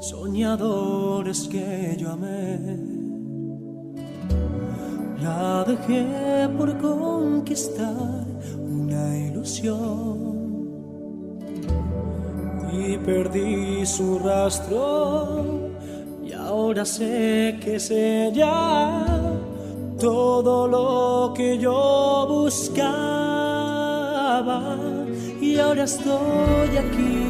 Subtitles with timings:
[0.00, 2.58] Soñadores que yo amé.
[5.22, 8.24] La dejé por conquistar
[8.56, 10.30] una ilusión
[12.72, 15.70] y perdí su rastro
[16.24, 19.04] y ahora sé que es ella
[19.98, 23.20] todo lo que yo buscaba
[25.40, 27.29] y ahora estoy aquí.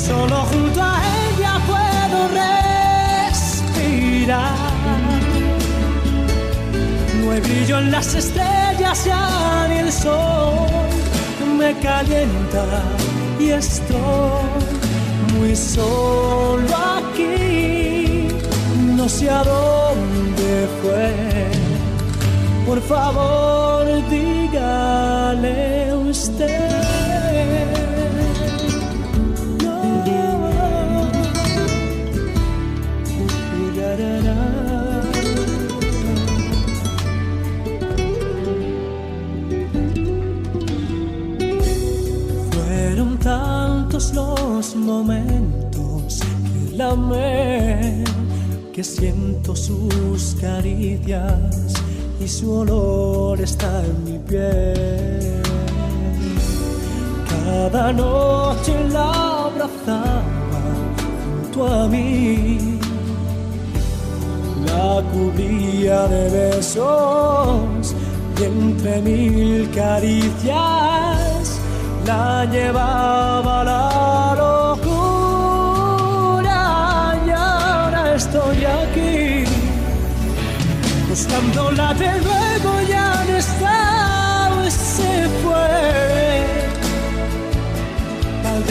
[0.00, 2.18] solo junto a ella puedo
[3.28, 4.54] respirar.
[7.22, 10.68] No hay brillo en las estrellas ya ni el sol
[11.58, 12.64] me calienta
[13.38, 14.44] y estoy
[15.34, 18.28] muy solo aquí.
[18.96, 21.12] No sé a dónde fue.
[22.66, 26.79] Por favor, dígale fueron
[44.08, 46.20] los momentos
[46.70, 48.02] que la amé,
[48.72, 51.74] que siento sus caricias
[52.18, 55.42] y su olor está en mi piel.
[57.28, 60.22] Cada noche la abrazaba
[61.22, 62.78] junto a mí,
[64.64, 67.94] la cubría de besos
[68.40, 71.29] y entre mil caricias
[72.06, 74.98] la llevaba la locura.
[77.26, 79.44] Y ahora estoy aquí,
[81.08, 86.10] buscándola de nuevo, ya no está, se fue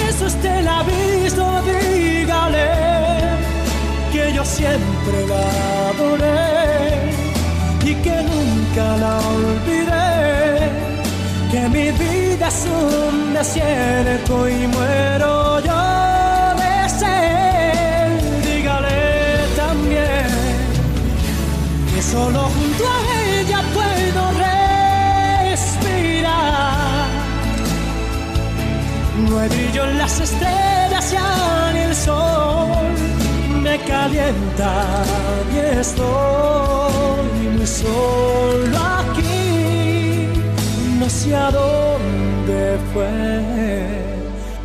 [0.09, 2.69] eso usted la ha visto, dígale
[4.11, 7.11] que yo siempre la adoré
[7.85, 10.69] y que nunca la olvidé,
[11.51, 15.81] que mi vida es un desierto y muero yo
[16.61, 18.09] de sed.
[18.45, 20.27] Dígale también
[21.93, 24.39] que solo junto a ella puedo
[29.29, 32.95] No hay brillo en las estrellas ya ni el sol
[33.61, 35.03] me calienta
[35.53, 40.29] y estoy muy solo aquí.
[40.97, 42.18] No sé a dónde
[42.93, 43.99] fue.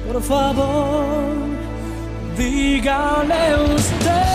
[0.07, 1.35] Por favor,
[2.37, 4.34] dígale usted.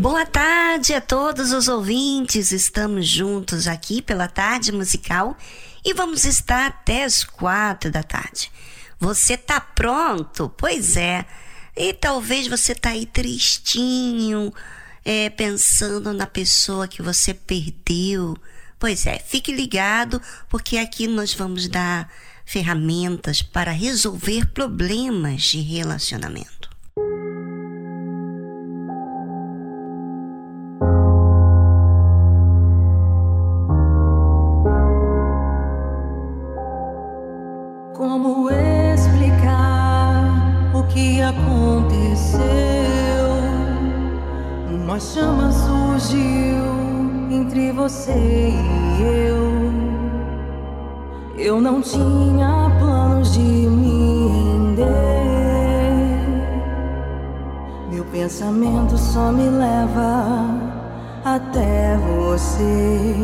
[0.00, 2.52] Boa tarde a todos os ouvintes.
[2.52, 5.36] Estamos juntos aqui pela tarde musical
[5.84, 8.50] e vamos estar até as quatro da tarde.
[8.98, 10.48] Você tá pronto?
[10.56, 11.26] Pois é.
[11.76, 14.50] E talvez você tá aí tristinho,
[15.04, 18.38] é, pensando na pessoa que você perdeu.
[18.78, 20.18] Pois é, fique ligado,
[20.48, 22.10] porque aqui nós vamos dar
[22.46, 26.59] ferramentas para resolver problemas de relacionamento.
[45.00, 46.62] Chama surgiu
[47.30, 49.40] entre você e eu.
[51.38, 54.86] Eu não tinha planos de me render.
[57.90, 60.44] Meu pensamento só me leva
[61.24, 63.14] até você.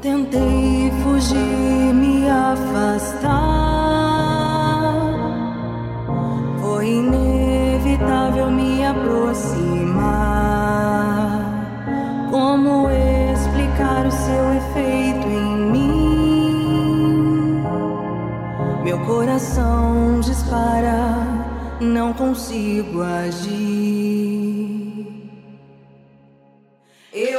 [0.00, 3.58] Tentei fugir, me afastar.
[6.82, 10.08] Inevitável me aproximar.
[12.30, 17.62] Como explicar o seu efeito em mim?
[18.84, 21.16] Meu coração dispara,
[21.80, 23.88] não consigo agir.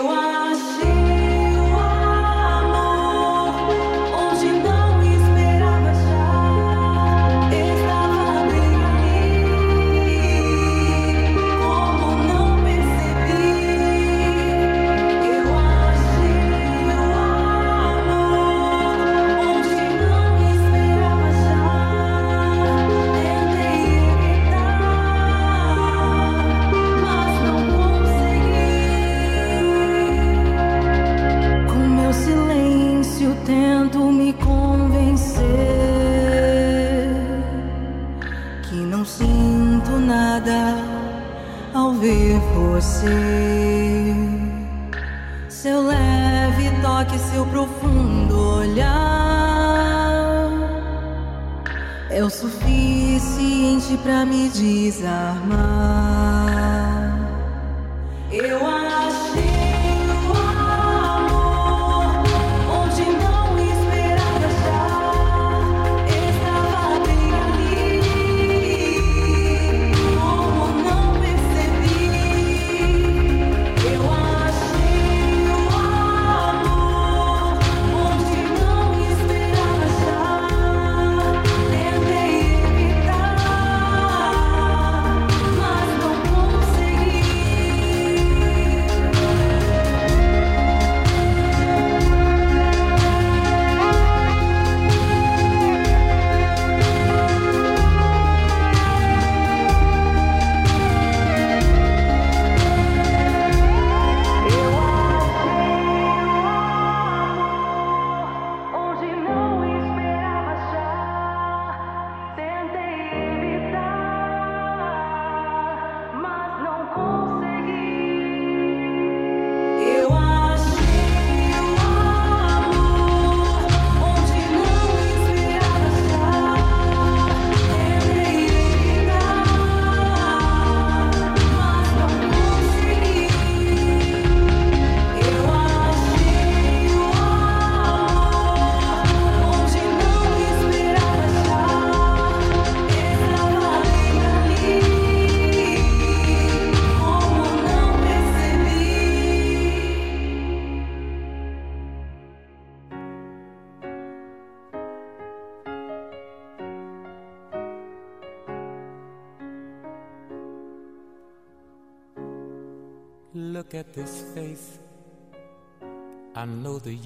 [0.01, 0.58] você.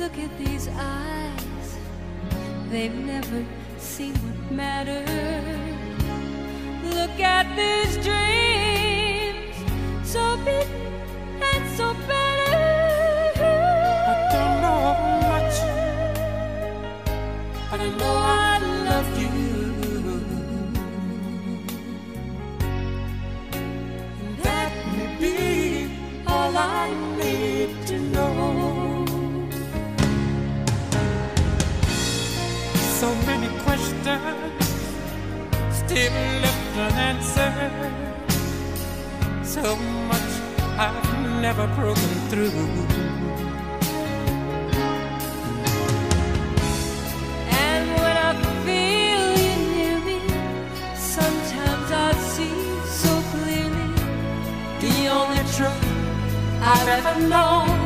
[0.00, 1.78] Look at these eyes,
[2.70, 3.44] they've never
[3.78, 5.08] seen what matters.
[6.94, 8.23] Look at these dreams,
[35.94, 37.72] still left unanswered.
[39.44, 39.76] So
[40.10, 40.32] much
[40.76, 42.50] I've never broken through.
[47.66, 48.32] And when I
[48.64, 50.18] feel you near me,
[50.96, 52.56] sometimes I see
[53.02, 53.88] so clearly
[54.80, 55.84] the only truth
[56.60, 57.83] I've ever known.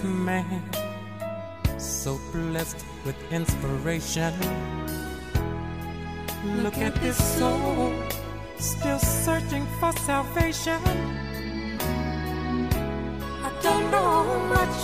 [0.00, 0.62] This man,
[1.78, 4.32] so blessed with inspiration.
[6.62, 7.92] Look at this soul,
[8.58, 10.80] still searching for salvation.
[13.44, 14.78] I don't know much,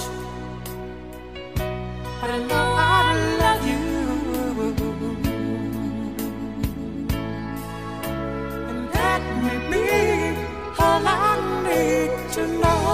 [2.21, 3.85] but I know I love you.
[8.69, 9.85] And that may be
[10.79, 11.19] all I
[11.65, 12.86] need to know.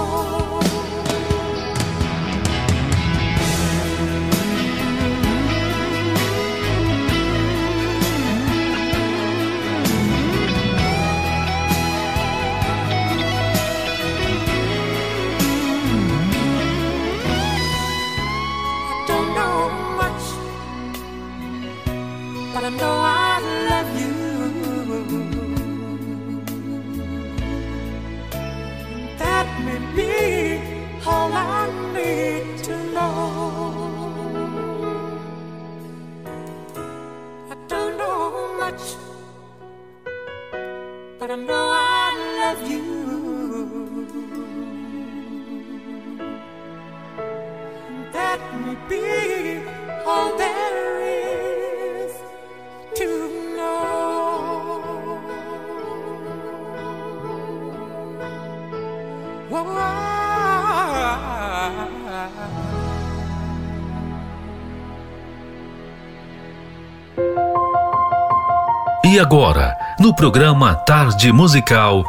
[69.12, 72.02] E agora, no programa Tarde Musical,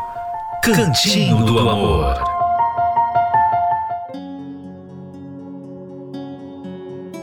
[0.63, 2.15] Cantinho do Amor.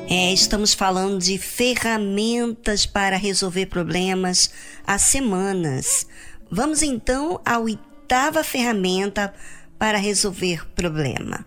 [0.07, 4.53] É, estamos falando de ferramentas para resolver problemas
[4.87, 6.07] há semanas.
[6.51, 9.33] Vamos então à oitava ferramenta
[9.79, 11.47] para resolver problema.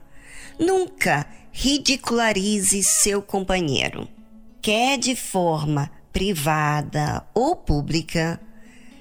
[0.59, 4.07] Nunca ridicularize seu companheiro.
[4.59, 8.39] Quer de forma privada ou pública,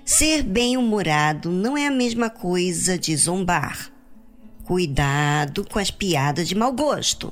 [0.04, 3.92] ser bem-humorado não é a mesma coisa de zombar.
[4.64, 7.30] Cuidado com as piadas de mau gosto.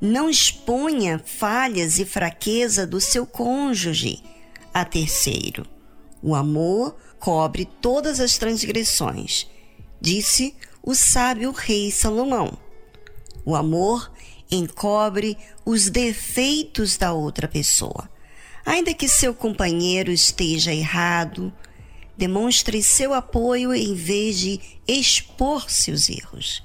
[0.00, 4.22] Não exponha falhas e fraqueza do seu cônjuge
[4.72, 5.66] a terceiro.
[6.22, 9.46] O amor cobre todas as transgressões,
[10.00, 12.56] disse o sábio rei Salomão.
[13.44, 14.10] O amor
[14.50, 18.08] encobre os defeitos da outra pessoa.
[18.68, 21.50] Ainda que seu companheiro esteja errado,
[22.18, 26.62] demonstre seu apoio em vez de expor seus erros.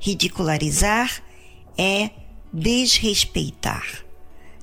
[0.00, 1.22] Ridicularizar
[1.78, 2.10] é
[2.52, 4.04] desrespeitar.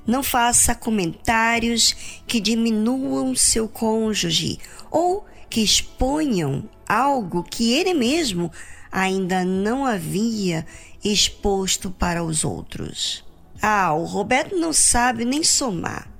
[0.06, 1.96] Não faça comentários
[2.26, 4.58] que diminuam seu cônjuge
[4.90, 8.52] ou que exponham algo que ele mesmo
[8.92, 10.66] ainda não havia
[11.02, 13.24] exposto para os outros.
[13.62, 16.12] Ah, o Roberto não sabe nem somar.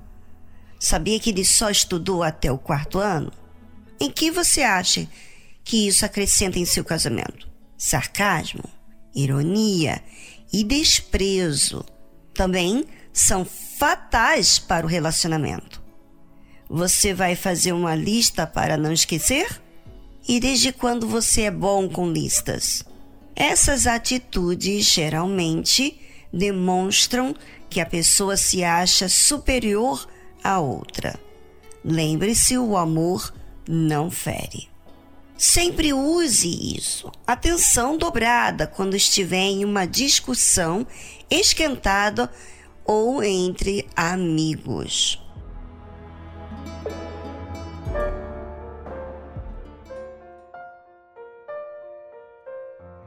[0.79, 3.31] Sabia que ele só estudou até o quarto ano?
[3.99, 5.07] Em que você acha
[5.63, 7.47] que isso acrescenta em seu casamento?
[7.77, 8.63] Sarcasmo,
[9.13, 10.01] ironia
[10.51, 11.85] e desprezo
[12.33, 15.81] também são fatais para o relacionamento.
[16.69, 19.61] Você vai fazer uma lista para não esquecer?
[20.27, 22.83] E desde quando você é bom com listas?
[23.35, 25.99] Essas atitudes geralmente
[26.33, 27.35] demonstram
[27.69, 30.07] que a pessoa se acha superior
[30.45, 31.19] à outra.
[31.83, 33.33] Lembre-se: o amor
[33.67, 34.69] não fere.
[35.37, 37.11] Sempre use isso.
[37.27, 40.87] Atenção dobrada quando estiver em uma discussão
[41.29, 42.31] esquentada
[42.85, 45.21] ou entre amigos.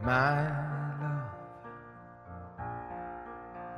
[0.02, 1.28] My love,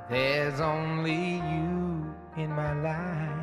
[0.09, 3.40] there's only you in my life,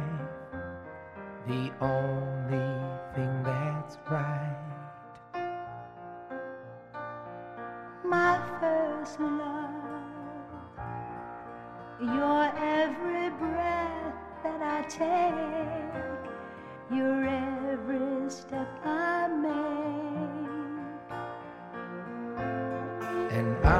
[1.47, 2.69] the only
[3.15, 4.67] thing that's right.
[8.09, 9.73] my first love.
[11.99, 16.31] Your every breath that I take,
[16.95, 19.53] your every step I make.
[23.31, 23.75] And I,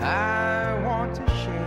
[0.00, 1.65] I want to share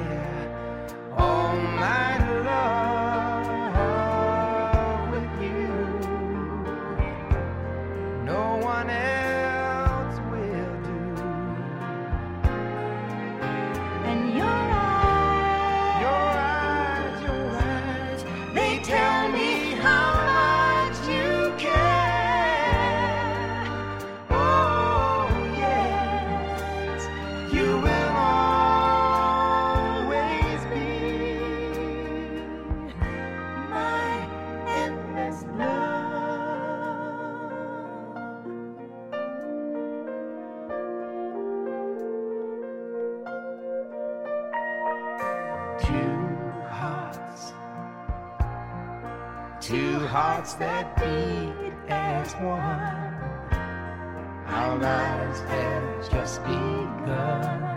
[50.40, 52.56] hearts that beat as one.
[54.48, 57.69] Our lives have just begun.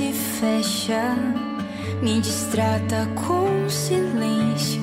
[0.00, 1.14] se fecha,
[2.00, 4.80] me distrata com silêncio,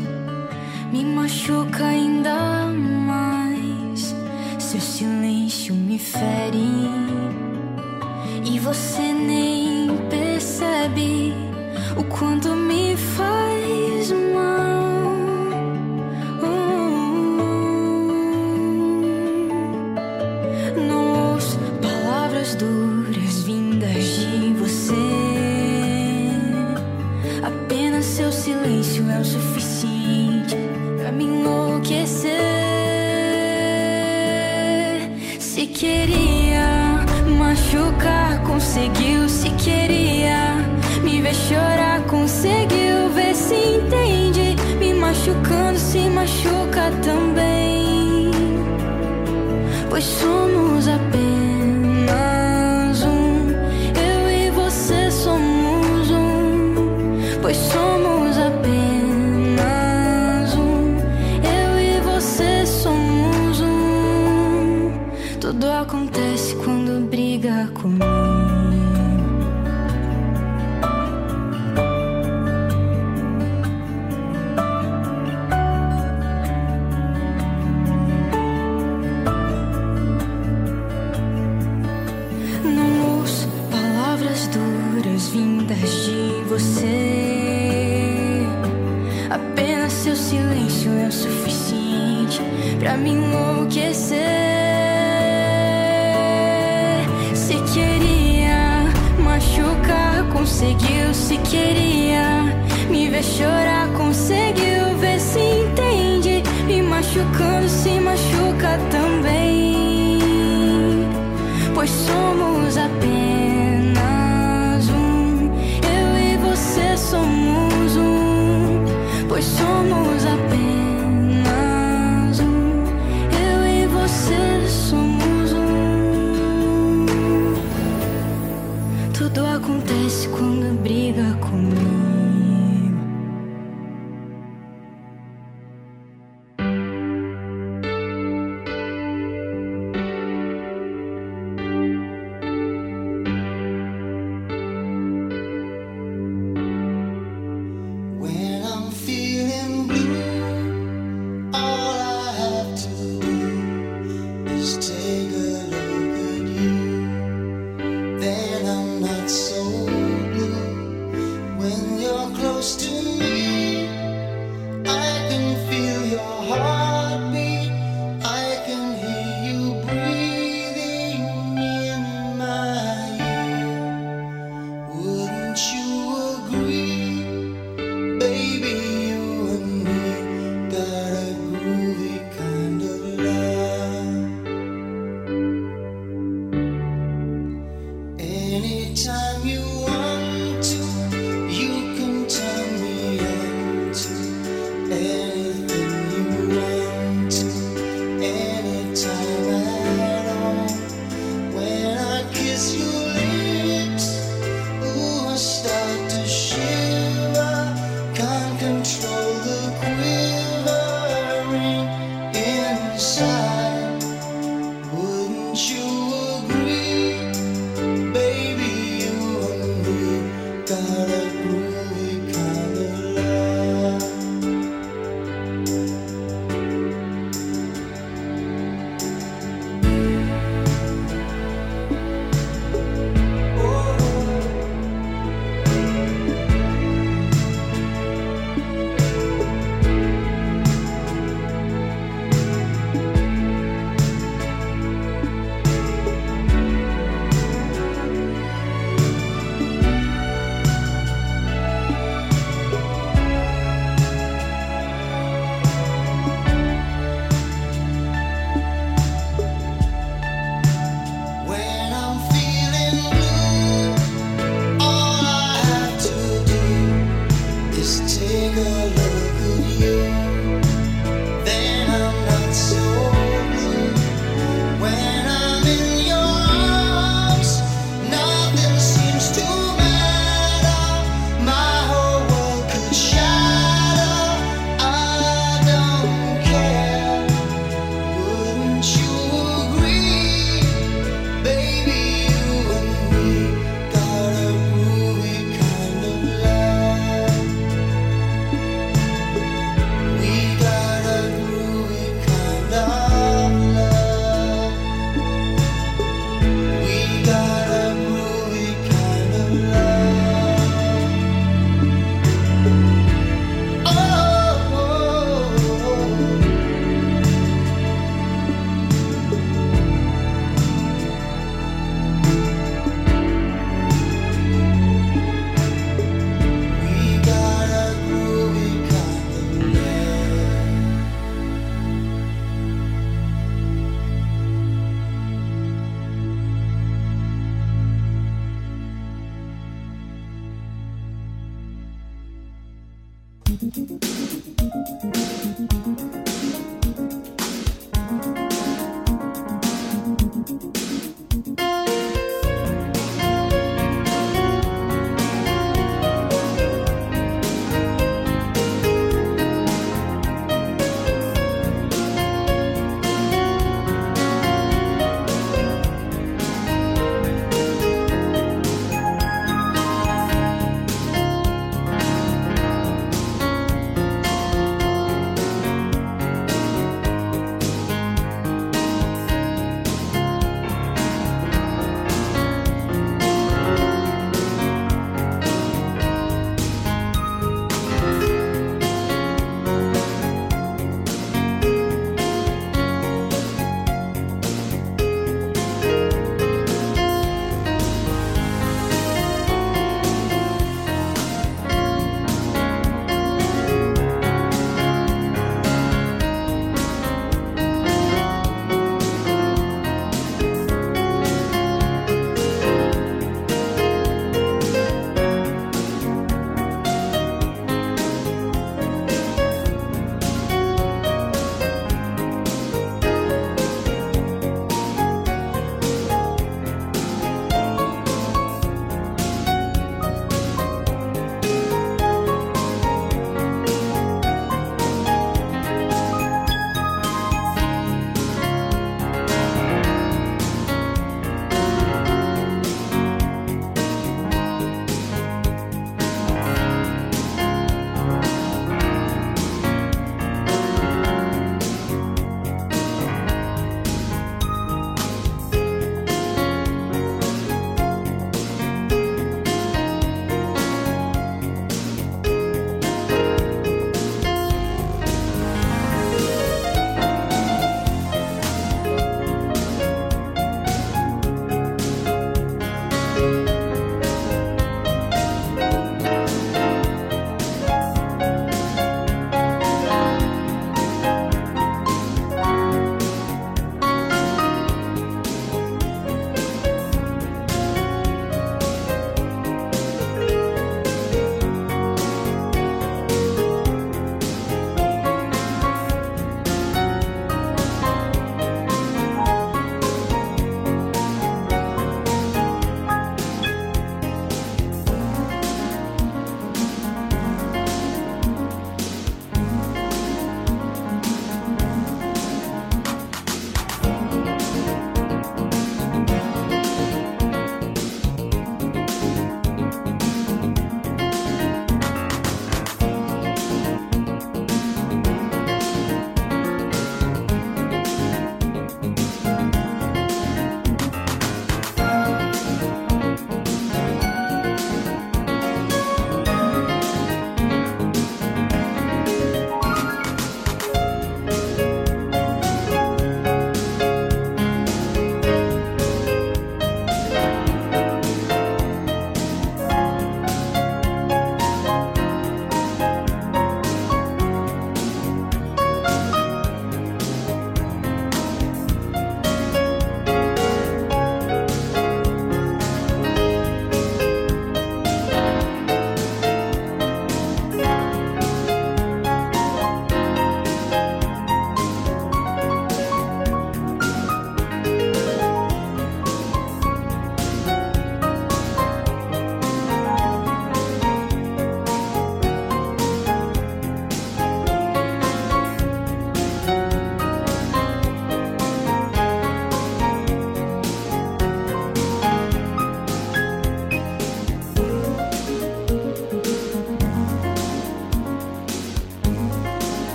[0.91, 2.67] me machuca ainda
[3.07, 4.13] mais.
[4.59, 6.87] Seu silêncio me fere
[8.45, 11.33] e você nem percebe
[11.97, 13.26] o quanto me faz.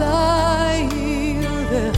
[0.00, 1.40] lying
[1.70, 1.92] there,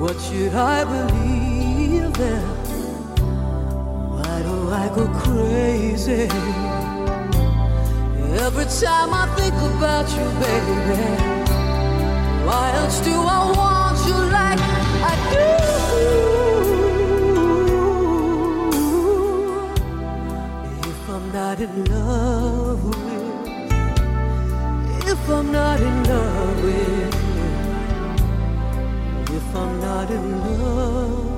[0.00, 2.44] what should I believe then?
[4.14, 6.28] Why do I go crazy?
[8.46, 11.36] Every time I think about you, baby.
[12.46, 14.60] Why else do I want you like
[15.10, 15.48] I do?
[20.90, 23.05] If I'm not in love
[25.26, 27.14] if I'm not in love with,
[29.28, 29.36] you?
[29.36, 31.35] if I'm not in love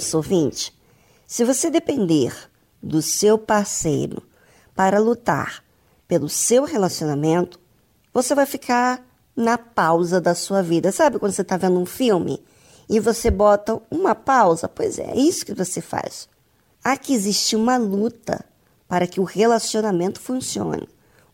[0.00, 0.74] Ouça, ouvinte,
[1.26, 2.34] se você depender
[2.82, 4.22] do seu parceiro
[4.74, 5.62] para lutar
[6.08, 7.60] pelo seu relacionamento,
[8.10, 10.90] você vai ficar na pausa da sua vida.
[10.90, 12.42] Sabe quando você está vendo um filme
[12.88, 14.70] e você bota uma pausa?
[14.70, 16.30] Pois é, é isso que você faz.
[16.82, 18.42] Há que existir uma luta
[18.88, 20.88] para que o relacionamento funcione.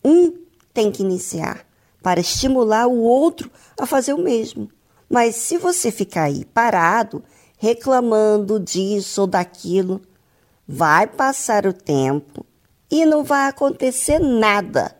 [0.05, 0.35] Um
[0.75, 1.65] tem que iniciar
[2.03, 3.49] para estimular o outro
[3.79, 4.69] a fazer o mesmo.
[5.09, 7.23] Mas se você ficar aí parado,
[7.57, 10.01] reclamando disso ou daquilo,
[10.67, 12.45] vai passar o tempo
[12.91, 14.97] e não vai acontecer nada.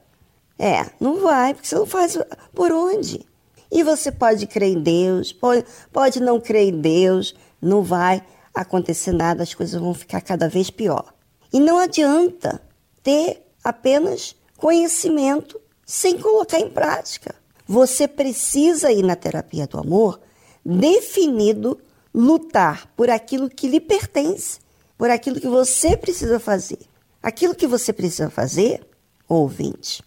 [0.59, 2.19] É, não vai, porque você não faz
[2.55, 3.27] por onde.
[3.71, 9.13] E você pode crer em Deus, pode, pode não crer em Deus, não vai acontecer
[9.13, 11.13] nada, as coisas vão ficar cada vez pior.
[11.53, 12.63] E não adianta
[13.03, 17.35] ter apenas conhecimento sem colocar em prática.
[17.69, 20.21] Você precisa ir na terapia do amor
[20.65, 21.79] definido
[22.17, 24.59] lutar por aquilo que lhe pertence,
[24.97, 26.79] por aquilo que você precisa fazer.
[27.23, 28.81] Aquilo que você precisa fazer,
[29.29, 30.03] ouvinte,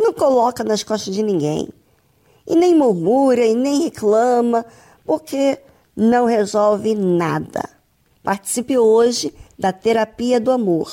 [0.00, 1.68] não coloca nas costas de ninguém.
[2.46, 4.64] E nem murmura e nem reclama,
[5.04, 5.58] porque
[5.94, 7.68] não resolve nada.
[8.22, 10.90] Participe hoje da terapia do amor.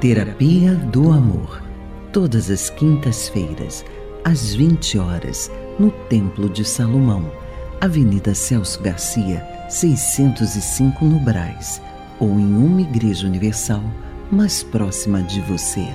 [0.00, 1.62] Terapia do Amor.
[2.10, 3.84] Todas as quintas-feiras,
[4.24, 5.50] às 20 horas,
[5.80, 7.32] no Templo de Salomão,
[7.80, 11.80] Avenida Celso Garcia, 605 no Braz,
[12.18, 13.82] ou em uma igreja universal
[14.30, 15.88] mais próxima de você.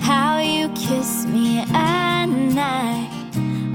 [0.00, 3.10] how you kiss me at night.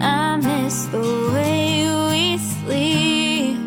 [0.01, 3.57] I miss the way we sleep.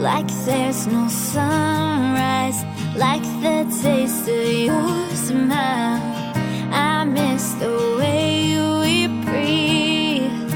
[0.00, 2.60] Like there's no sunrise,
[2.96, 6.02] like the taste of your smile.
[6.72, 10.50] I miss the way we breathe.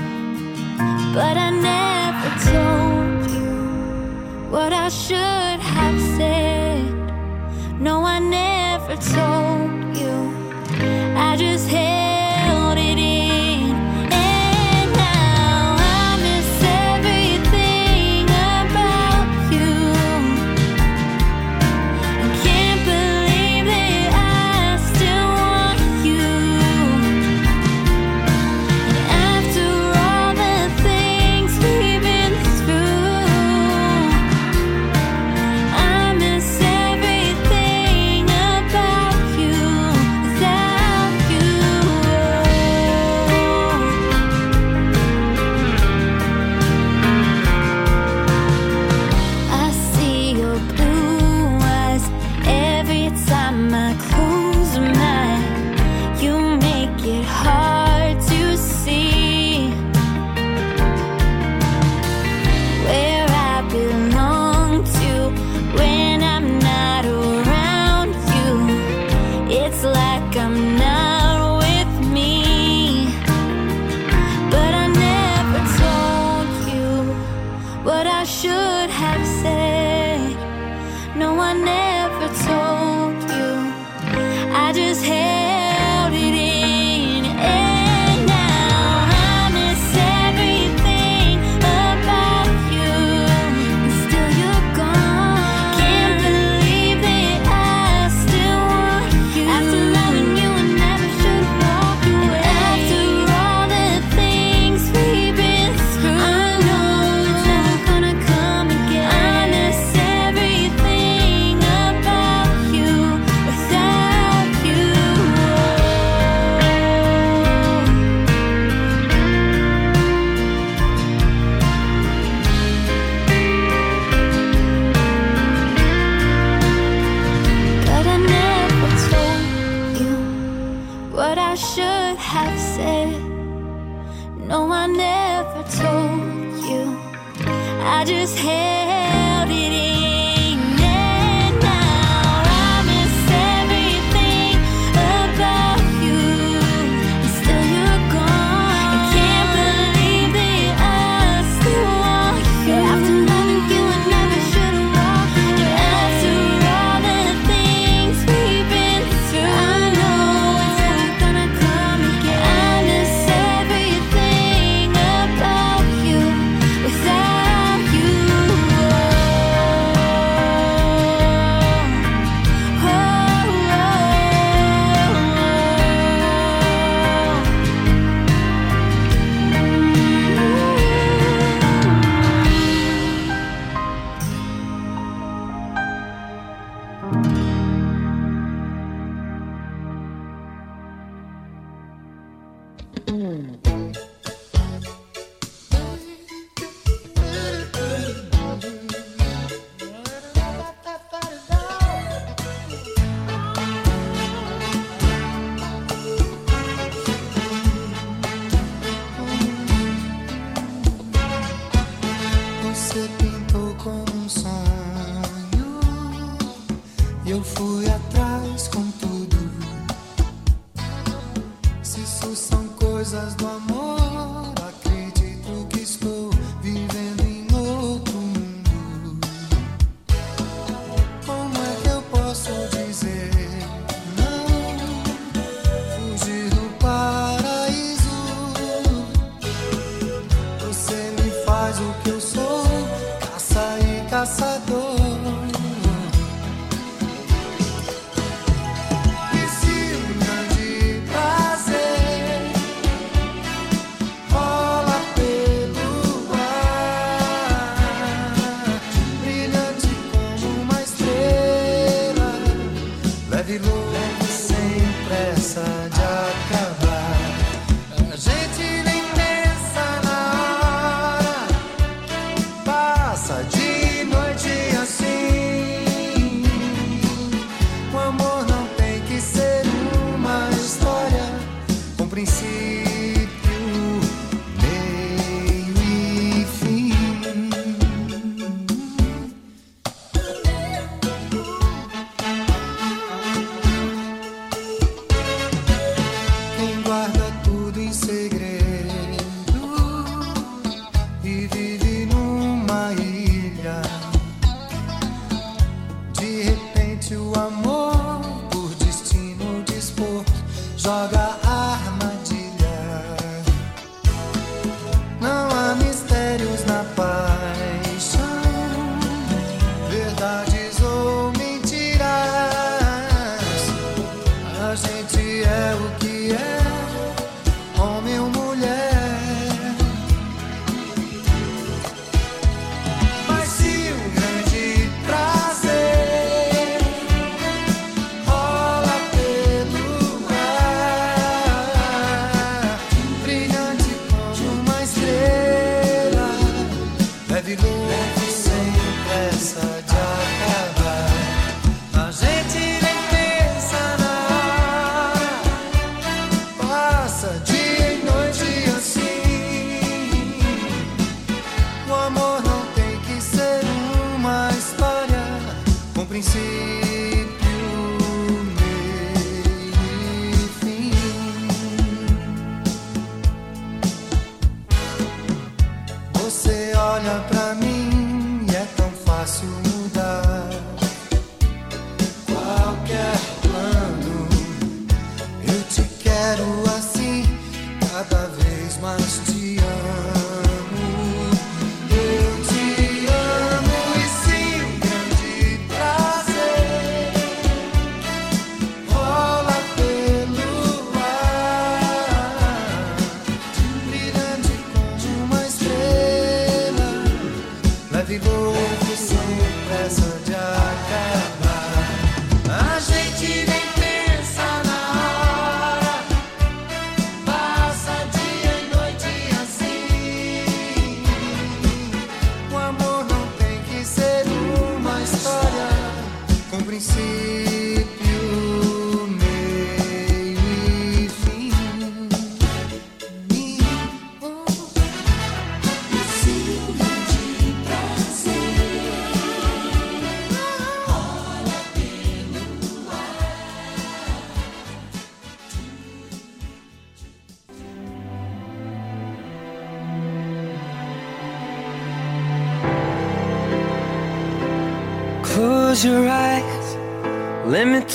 [1.14, 3.56] But I never told you
[4.52, 6.58] what I should have said.
[7.80, 8.18] No, I
[9.00, 10.34] told you.
[11.16, 11.97] I just hate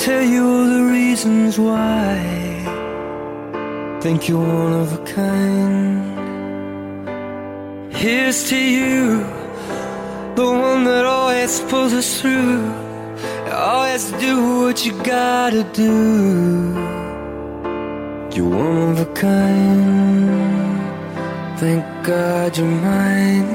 [0.04, 2.20] tell you all the reasons why.
[4.02, 6.04] Think you're one of a kind.
[7.90, 9.24] Here's to you,
[10.34, 12.60] the one that always pulls us through.
[13.50, 15.94] Always do what you gotta do.
[18.34, 20.28] You're one of a kind.
[21.58, 23.50] Thank God you're mine.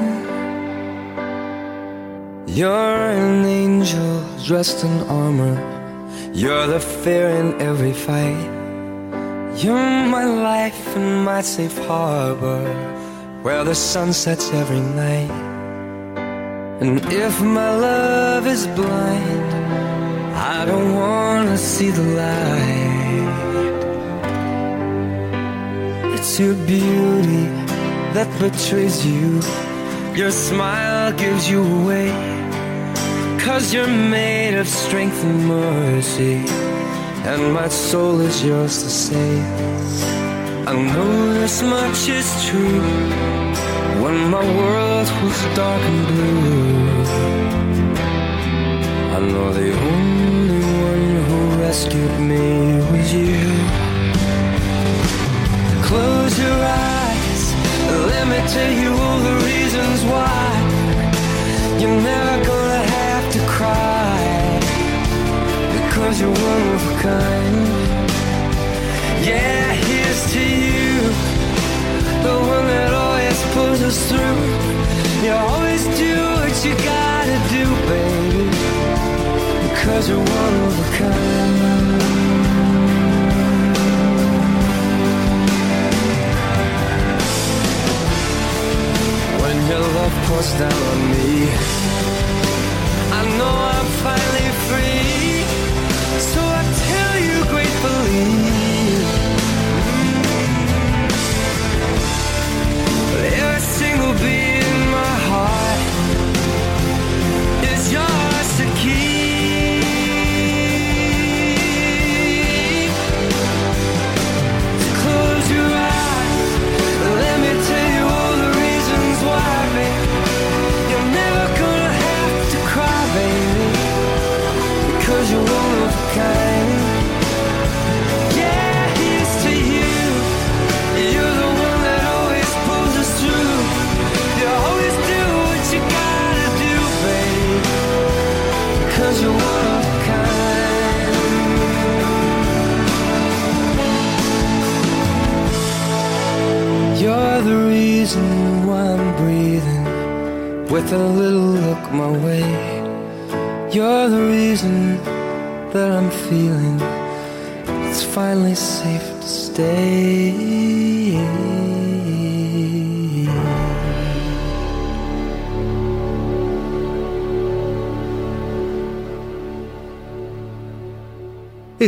[2.48, 5.69] You're an angel dressed in armor.
[6.32, 8.48] You're the fear in every fight.
[9.56, 12.64] You're my life and my safe harbor,
[13.42, 15.30] where the sun sets every night.
[16.80, 19.52] And if my love is blind,
[20.36, 23.10] I don't wanna see the light.
[26.14, 27.44] It's your beauty
[28.14, 29.40] that betrays you.
[30.14, 32.29] Your smile gives you away.
[33.50, 36.36] Cause you're made of strength and mercy.
[37.30, 39.44] And my soul is yours to save.
[40.68, 42.80] I know this much is true.
[44.02, 47.02] When my world was dark and blue,
[49.16, 52.29] I know the only one who rescued me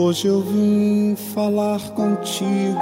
[0.00, 2.78] Hoje eu vim falar contigo.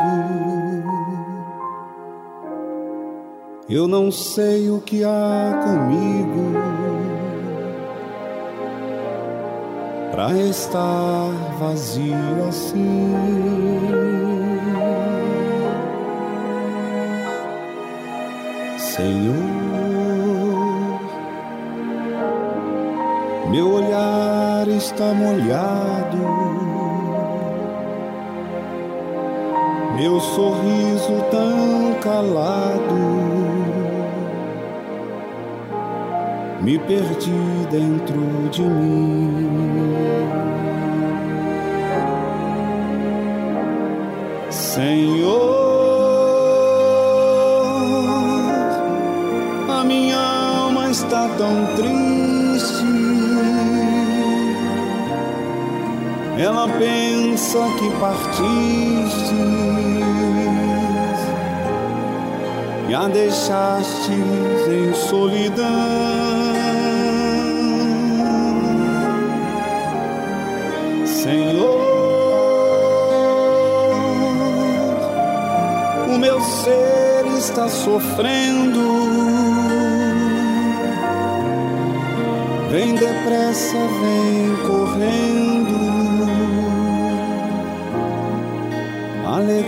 [3.69, 6.53] Eu não sei o que há comigo
[10.13, 12.15] para estar vazio
[12.49, 13.13] assim.
[18.79, 19.35] Senhor,
[23.51, 26.58] meu olhar está molhado,
[29.99, 32.95] meu sorriso tão calado.
[36.61, 39.49] Me perdi dentro de mim.
[44.51, 45.35] Senhor,
[49.69, 52.87] a minha alma está tão triste.
[56.39, 57.08] Ela pensa
[57.79, 59.35] que partiste
[62.89, 65.65] e a deixaste em solidão.
[71.07, 71.79] Senhor,
[76.09, 78.89] o meu ser está sofrendo.
[82.71, 85.58] Vem depressa, vem correndo,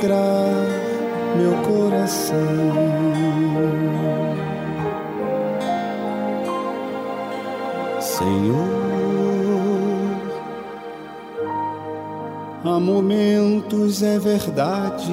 [0.01, 0.67] alegrar
[1.37, 2.37] meu coração.
[8.01, 8.57] Senhor,
[12.65, 15.13] há momentos é verdade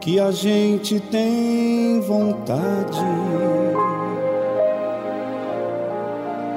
[0.00, 3.00] que a gente tem vontade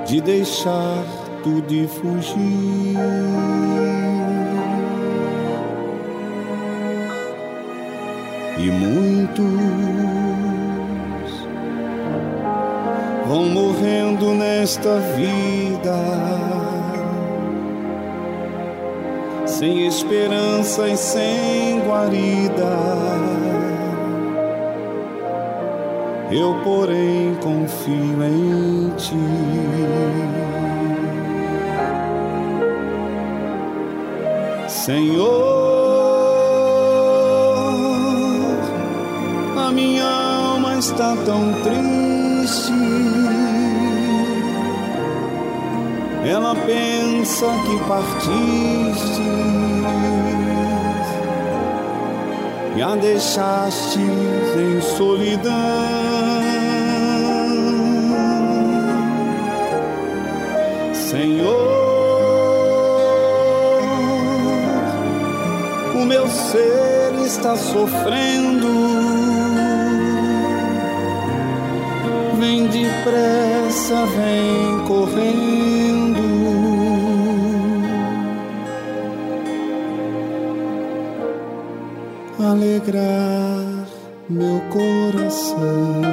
[0.08, 2.98] de deixar tudo e fugir.
[8.58, 9.46] E muitos
[13.28, 15.96] vão morrendo nesta vida,
[19.46, 22.76] sem esperança e sem guarida.
[26.32, 30.45] Eu, porém, confio em ti.
[34.86, 35.26] Senhor,
[39.58, 42.72] a minha alma está tão triste.
[46.24, 49.22] Ela pensa que partiste
[52.78, 55.52] e a deixaste em solidão.
[60.94, 61.85] Senhor,
[66.26, 68.68] meu ser está sofrendo.
[72.40, 76.26] Vem depressa, vem correndo.
[82.40, 83.86] Alegrar
[84.30, 86.05] meu coração.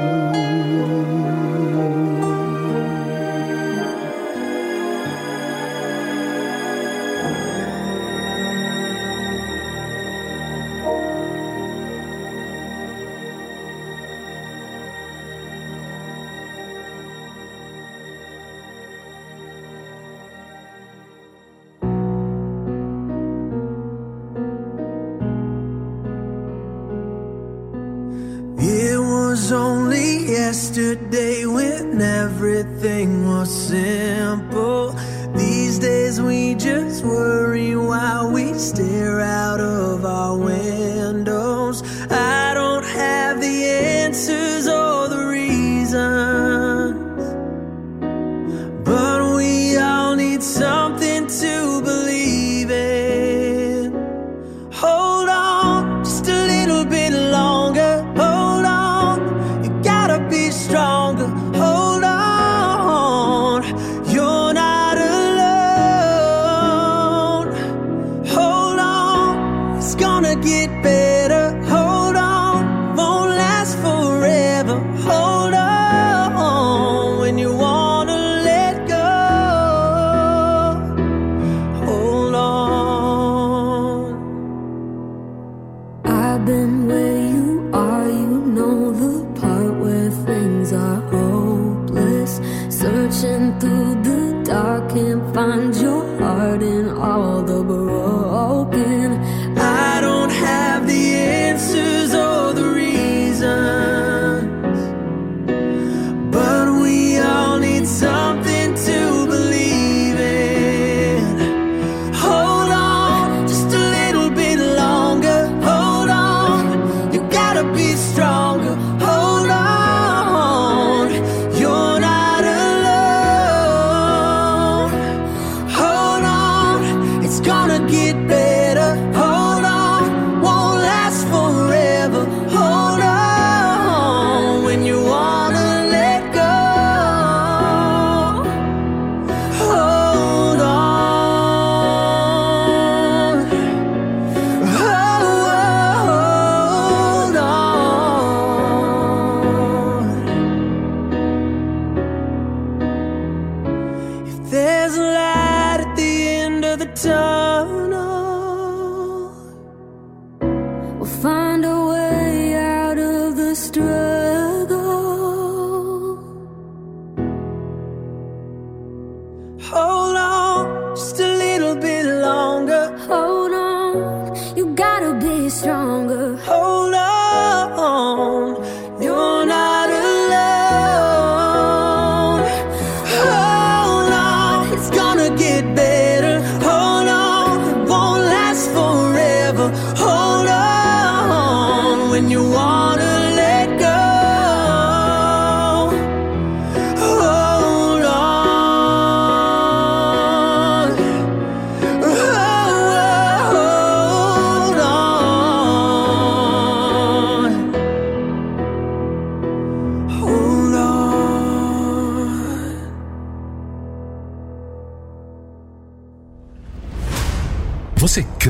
[94.95, 97.82] Can't find your heart in all the broken.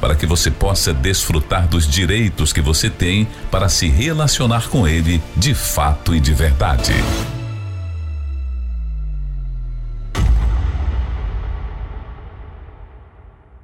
[0.00, 5.20] Para que você possa desfrutar dos direitos que você tem para se relacionar com Ele
[5.36, 6.92] de fato e de verdade.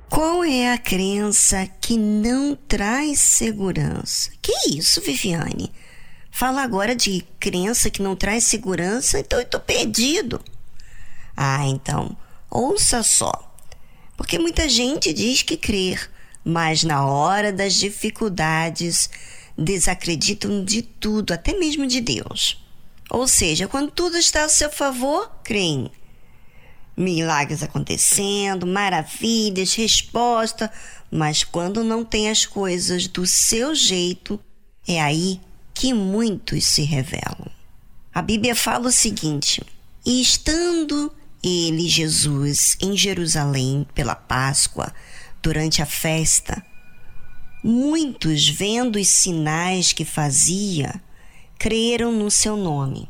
[0.09, 4.30] Qual é a crença que não traz segurança?
[4.41, 5.72] Que isso, Viviane?
[6.30, 10.41] Fala agora de crença que não traz segurança, então eu tô perdido.
[11.37, 12.16] Ah, então,
[12.51, 13.57] ouça só.
[14.16, 16.11] Porque muita gente diz que crer,
[16.45, 19.09] mas na hora das dificuldades
[19.57, 22.63] desacreditam de tudo, até mesmo de Deus.
[23.09, 25.91] Ou seja, quando tudo está a seu favor, creem
[26.97, 30.71] milagres acontecendo, maravilhas, resposta,
[31.11, 34.39] mas quando não tem as coisas do seu jeito,
[34.87, 35.41] é aí
[35.73, 37.51] que muitos se revelam.
[38.13, 39.63] A Bíblia fala o seguinte:
[40.05, 44.93] E estando ele, Jesus, em Jerusalém pela Páscoa,
[45.45, 46.65] durante a festa,
[47.63, 50.99] muitos, vendo os sinais que fazia,
[51.59, 53.07] creram no seu nome.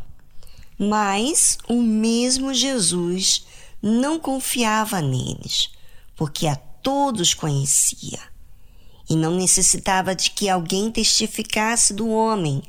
[0.77, 3.47] Mas o mesmo Jesus
[3.81, 5.71] não confiava neles,
[6.17, 8.19] porque a todos conhecia,
[9.09, 12.61] e não necessitava de que alguém testificasse do homem,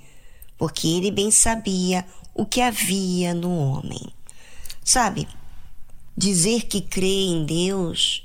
[0.59, 2.05] porque ele bem sabia
[2.35, 4.13] o que havia no homem.
[4.83, 5.27] Sabe,
[6.15, 8.24] dizer que crê em Deus,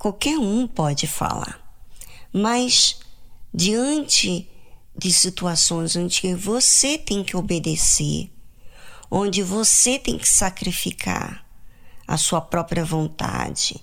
[0.00, 1.60] qualquer um pode falar,
[2.32, 3.00] mas
[3.52, 4.48] diante
[4.96, 8.30] de situações onde você tem que obedecer,
[9.10, 11.44] onde você tem que sacrificar,
[12.08, 13.78] a sua própria vontade,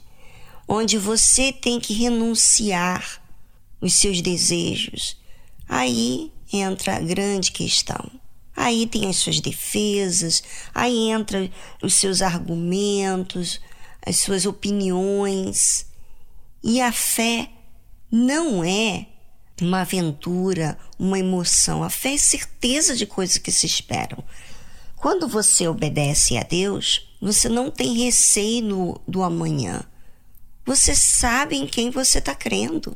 [0.68, 3.22] onde você tem que renunciar
[3.80, 5.16] os seus desejos,
[5.70, 8.10] aí entra a grande questão.
[8.56, 10.44] Aí tem as suas defesas,
[10.74, 11.48] aí entra
[11.82, 13.62] os seus argumentos,
[14.04, 15.87] as suas opiniões.
[16.64, 17.50] E a fé
[18.12, 19.08] não é
[19.62, 21.84] uma aventura, uma emoção.
[21.84, 24.24] A fé é certeza de coisas que se esperam.
[24.96, 29.84] Quando você obedece a Deus, você não tem receio no, do amanhã.
[30.66, 32.96] Você sabe em quem você está crendo.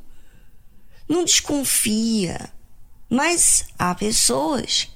[1.07, 2.51] Não desconfia.
[3.09, 4.89] Mas há pessoas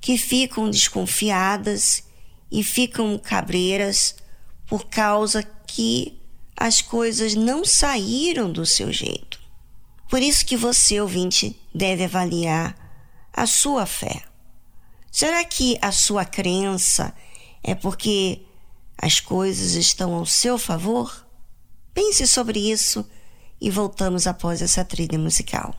[0.00, 2.04] que ficam desconfiadas
[2.50, 4.16] e ficam cabreiras
[4.66, 6.20] por causa que
[6.62, 9.40] as coisas não saíram do seu jeito.
[10.08, 12.76] Por isso que você, ouvinte, deve avaliar
[13.32, 14.22] a sua fé.
[15.10, 17.12] Será que a sua crença
[17.64, 18.42] é porque
[18.96, 21.26] as coisas estão ao seu favor?
[21.92, 23.04] Pense sobre isso
[23.60, 25.74] e voltamos após essa trilha musical.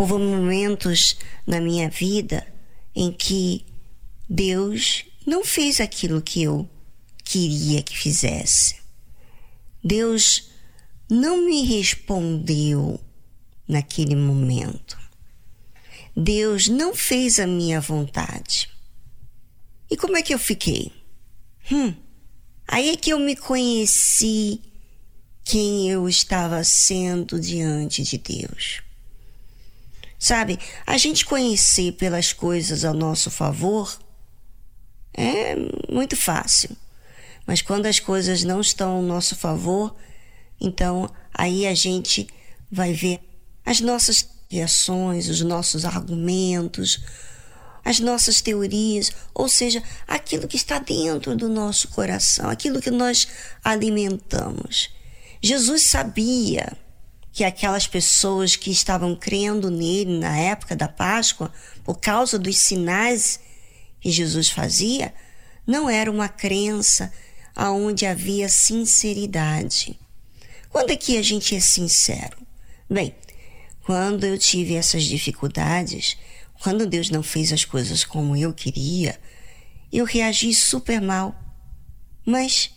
[0.00, 2.46] Houve momentos na minha vida
[2.96, 3.66] em que
[4.26, 6.66] Deus não fez aquilo que eu
[7.22, 8.76] queria que fizesse.
[9.84, 10.52] Deus
[11.06, 12.98] não me respondeu
[13.68, 14.98] naquele momento.
[16.16, 18.70] Deus não fez a minha vontade.
[19.90, 20.90] E como é que eu fiquei?
[21.70, 21.94] Hum,
[22.66, 24.62] aí é que eu me conheci
[25.44, 28.80] quem eu estava sendo diante de Deus.
[30.22, 33.98] Sabe, a gente conhecer pelas coisas ao nosso favor
[35.14, 35.56] é
[35.90, 36.76] muito fácil.
[37.46, 39.96] Mas quando as coisas não estão ao nosso favor,
[40.60, 42.28] então aí a gente
[42.70, 43.18] vai ver
[43.64, 47.02] as nossas reações, os nossos argumentos,
[47.82, 53.26] as nossas teorias, ou seja, aquilo que está dentro do nosso coração, aquilo que nós
[53.64, 54.90] alimentamos.
[55.40, 56.76] Jesus sabia
[57.32, 61.52] que aquelas pessoas que estavam crendo nele na época da Páscoa,
[61.84, 63.40] por causa dos sinais
[64.00, 65.14] que Jesus fazia,
[65.66, 67.12] não era uma crença
[67.54, 69.98] aonde havia sinceridade.
[70.68, 72.38] Quando é que a gente é sincero?
[72.88, 73.14] Bem,
[73.84, 76.16] quando eu tive essas dificuldades,
[76.62, 79.18] quando Deus não fez as coisas como eu queria,
[79.92, 81.34] eu reagi super mal.
[82.24, 82.70] Mas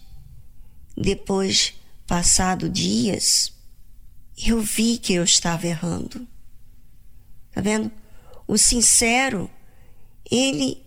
[0.97, 1.73] depois,
[2.07, 3.52] passado dias,
[4.37, 6.27] eu vi que eu estava errando.
[7.51, 7.91] Tá vendo?
[8.47, 9.49] O sincero,
[10.29, 10.83] ele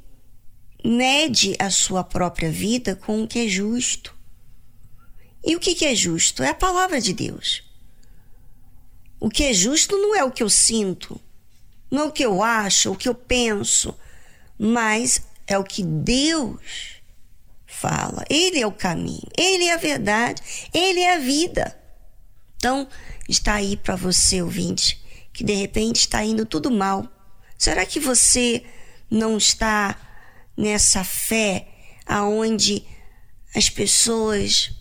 [0.84, 4.14] mede a sua própria vida com o que é justo.
[5.44, 6.42] E o que é justo?
[6.42, 7.62] É a palavra de Deus.
[9.18, 11.20] O que é justo não é o que eu sinto,
[11.90, 13.96] não é o que eu acho, o que eu penso,
[14.58, 17.00] mas é o que Deus
[17.66, 18.24] fala.
[18.28, 20.42] Ele é o caminho, ele é a verdade,
[20.72, 21.78] ele é a vida.
[22.56, 22.88] Então,
[23.28, 27.06] está aí para você, ouvinte, que de repente está indo tudo mal.
[27.58, 28.64] Será que você
[29.10, 29.96] não está
[30.56, 31.68] nessa fé
[32.06, 32.84] aonde
[33.54, 34.72] as pessoas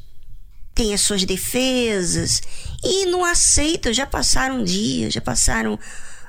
[0.73, 2.41] têm as suas defesas
[2.84, 3.93] e não aceitam?
[3.93, 5.80] Já passaram dias, já passaram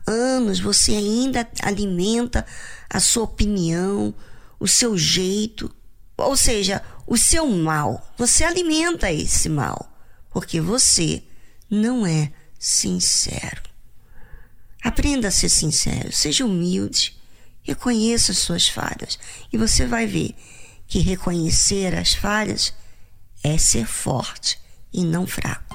[0.07, 2.47] anos, você ainda alimenta
[2.89, 4.15] a sua opinião,
[4.59, 5.75] o seu jeito,
[6.17, 8.13] ou seja, o seu mal.
[8.17, 9.93] Você alimenta esse mal,
[10.31, 11.23] porque você
[11.71, 13.63] não é sincero.
[14.83, 17.17] Aprenda a ser sincero, seja humilde,
[17.63, 19.19] reconheça suas falhas
[19.53, 20.35] e você vai ver
[20.87, 22.73] que reconhecer as falhas
[23.43, 24.59] é ser forte
[24.93, 25.66] e não fraco.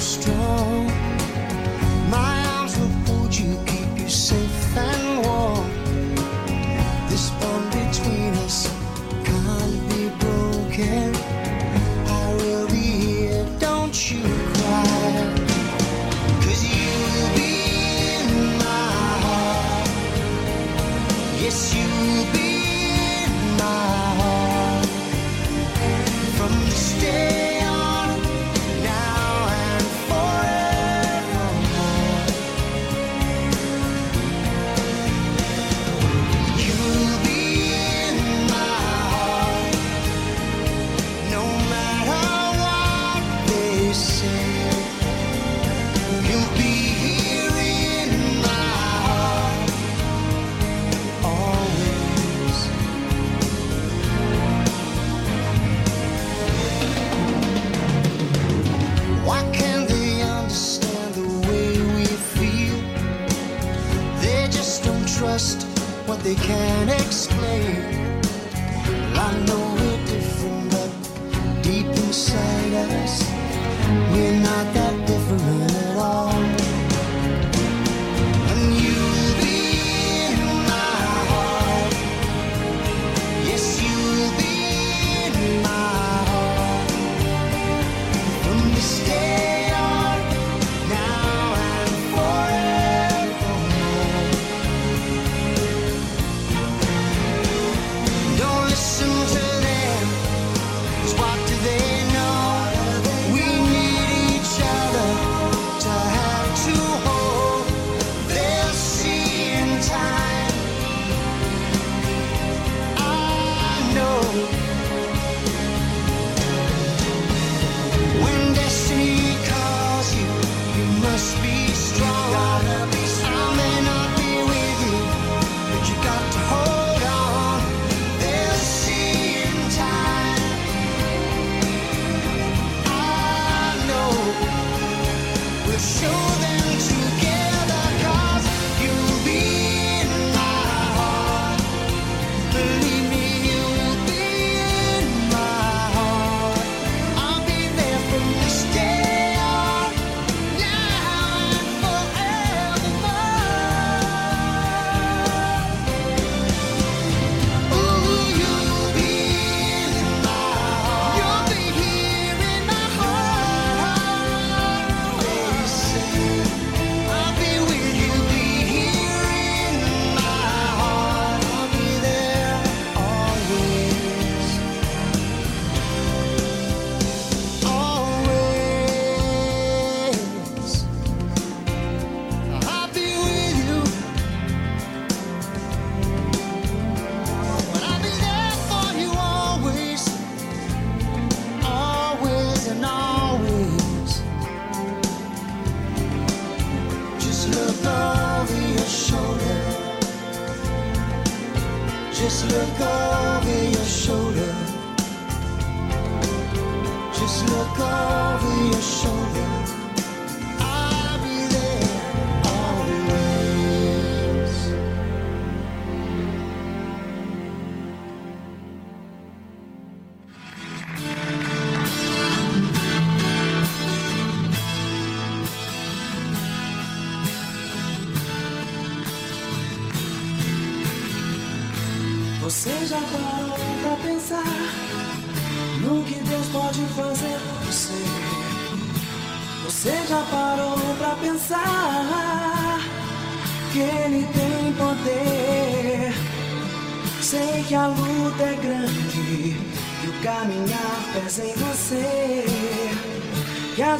[0.00, 0.86] strong.
[2.10, 5.68] My arms will hold you, keep you safe and warm.
[7.08, 8.66] This bond between us
[9.24, 11.09] can't be broken.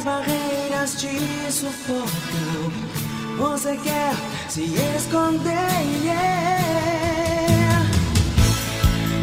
[0.01, 1.19] as barreiras te
[1.51, 2.71] sufocam.
[3.37, 4.13] Você quer
[4.49, 5.51] se esconder.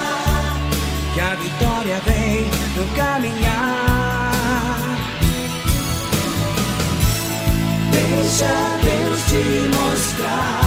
[1.14, 4.32] Que a vitória vem no caminhar.
[7.92, 8.54] Deixa
[8.84, 9.44] Deus te
[9.76, 10.65] mostrar.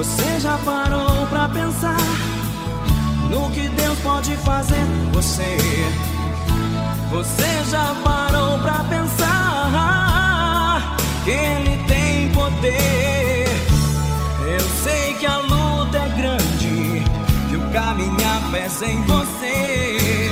[0.00, 2.00] Você já parou pra pensar
[3.28, 4.82] no que Deus pode fazer?
[5.12, 5.58] Você,
[7.10, 9.36] você já parou pra pensar
[11.22, 13.46] que Ele tem poder?
[14.50, 17.04] Eu sei que a luta é grande,
[17.50, 20.30] que o caminhar pesa em você,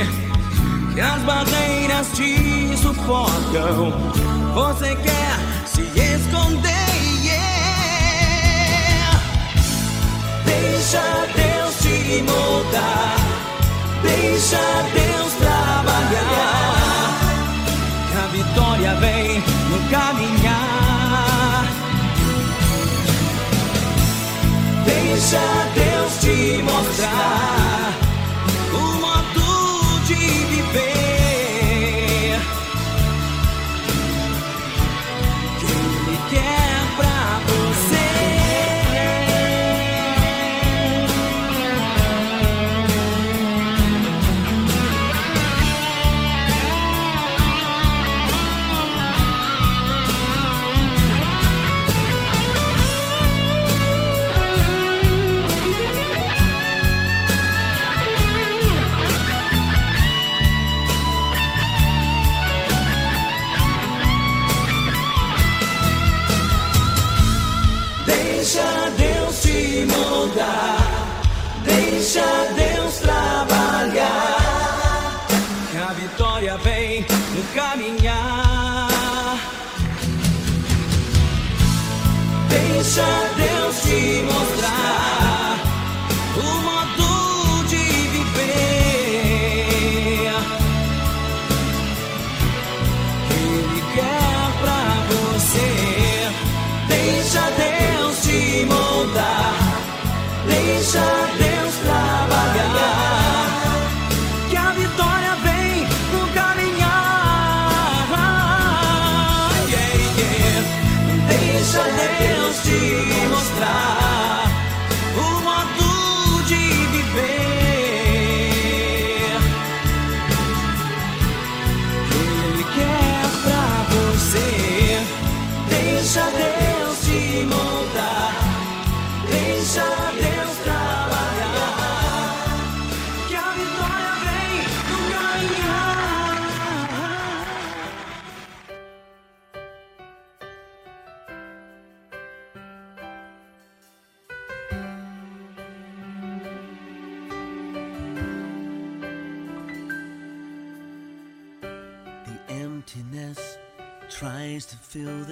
[0.94, 3.92] que as barreiras te sufocam.
[4.54, 5.37] Você quer
[10.90, 11.04] Deixa
[11.36, 13.16] Deus te moldar,
[14.02, 14.56] deixa
[14.94, 17.12] Deus trabalhar.
[18.10, 19.38] Que a vitória vem
[19.68, 21.66] no caminhar.
[24.86, 25.44] Deixa
[25.74, 27.47] Deus te mostrar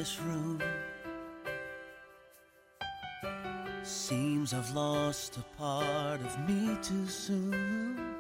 [0.07, 0.63] this room.
[3.83, 8.15] Seems I've lost a part of me too soon.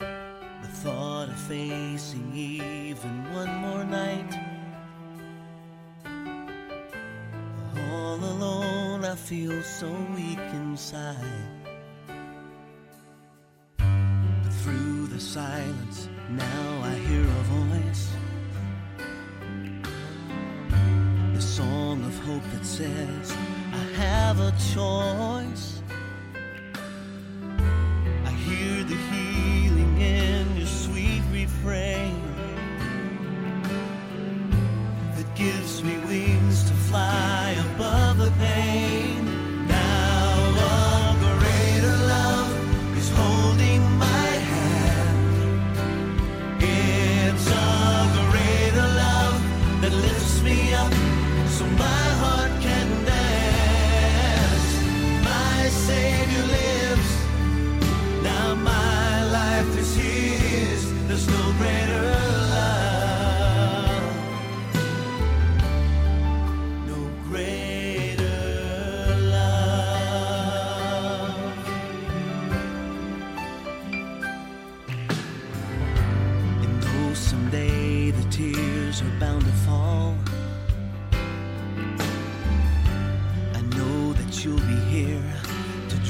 [0.00, 4.32] The thought of facing even one more night.
[7.92, 11.52] All alone, I feel so weak inside.
[13.78, 18.08] But through the silence, now I hear a voice.
[21.44, 23.36] Song of hope that says,
[23.72, 25.82] I have a choice.
[28.24, 31.93] I hear the healing in your sweet refrain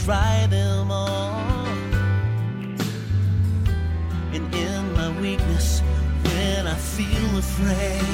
[0.05, 1.67] to dry them all.
[4.33, 5.81] And in my weakness,
[6.25, 8.14] when I feel afraid,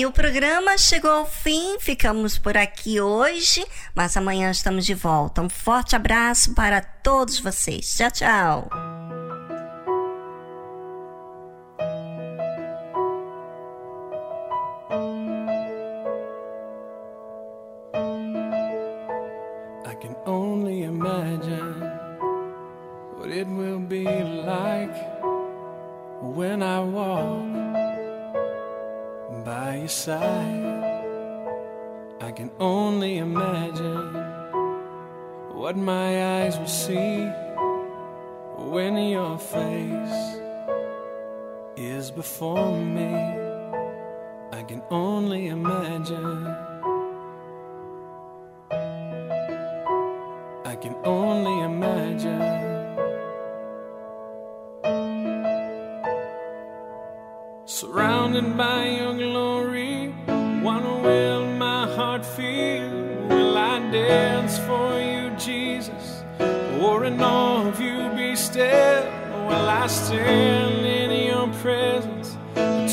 [0.00, 3.62] E o programa chegou ao fim, ficamos por aqui hoje,
[3.94, 5.42] mas amanhã estamos de volta.
[5.42, 7.94] Um forte abraço para todos vocês.
[7.98, 8.79] Tchau, tchau.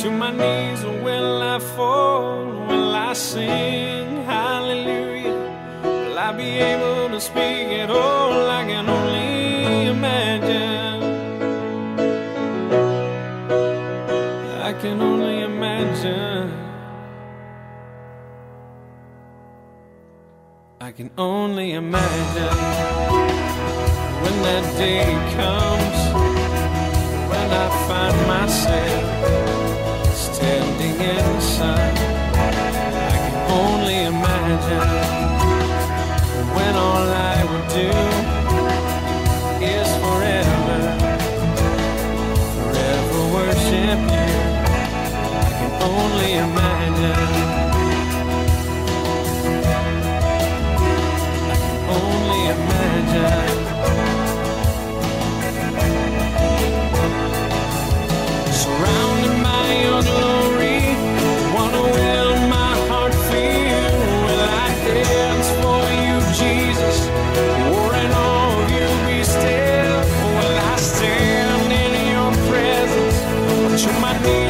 [0.07, 2.45] to my knees will I fall?
[2.69, 5.37] Will I sing hallelujah?
[5.83, 8.49] Will I be able to speak at all?
[8.59, 11.01] I can only imagine.
[14.69, 16.49] I can only imagine.
[20.87, 22.57] I can only imagine
[24.21, 25.07] when that day
[25.39, 25.99] comes
[27.31, 29.16] when I find myself
[30.47, 31.97] standing inside.
[33.09, 34.87] I can only imagine
[36.55, 37.91] when all I would do
[39.75, 40.79] is forever,
[42.55, 44.31] forever worship you.
[45.43, 47.66] I can only imagine.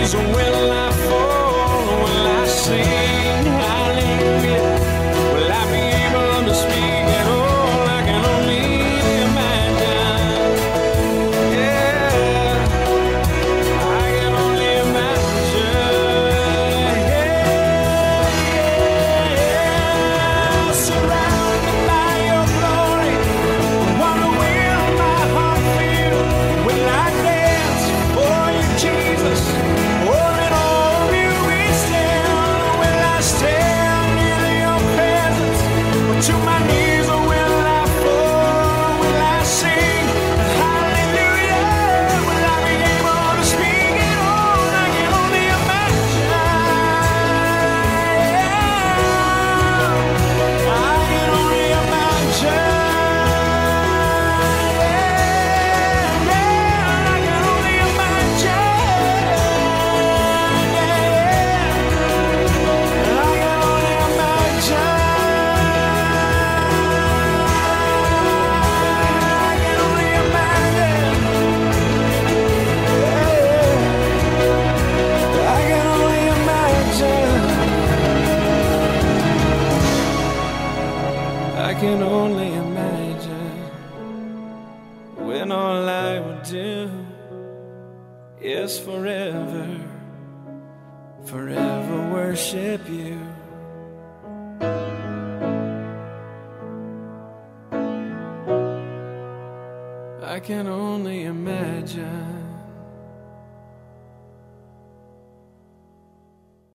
[0.08, 0.48] so will.
[0.54, 0.57] i